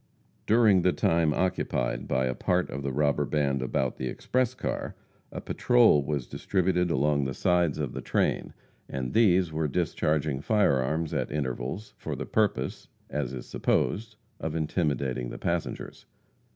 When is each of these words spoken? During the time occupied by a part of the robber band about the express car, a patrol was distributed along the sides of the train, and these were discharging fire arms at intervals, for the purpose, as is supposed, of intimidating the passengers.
During 0.47 0.81
the 0.81 0.93
time 0.93 1.31
occupied 1.31 2.07
by 2.07 2.25
a 2.25 2.33
part 2.33 2.71
of 2.71 2.81
the 2.81 2.91
robber 2.91 3.23
band 3.23 3.61
about 3.61 3.97
the 3.97 4.07
express 4.07 4.55
car, 4.55 4.95
a 5.31 5.39
patrol 5.39 6.01
was 6.03 6.25
distributed 6.25 6.89
along 6.89 7.23
the 7.25 7.35
sides 7.35 7.77
of 7.77 7.93
the 7.93 8.01
train, 8.01 8.51
and 8.89 9.13
these 9.13 9.51
were 9.53 9.67
discharging 9.67 10.41
fire 10.41 10.77
arms 10.81 11.13
at 11.13 11.29
intervals, 11.31 11.93
for 11.97 12.15
the 12.15 12.25
purpose, 12.25 12.87
as 13.11 13.31
is 13.31 13.45
supposed, 13.45 14.15
of 14.39 14.55
intimidating 14.55 15.29
the 15.29 15.37
passengers. 15.37 16.07